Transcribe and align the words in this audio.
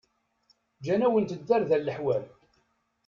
Gǧan-awent-d 0.85 1.41
tarda 1.47 1.77
leḥwal. 1.79 2.23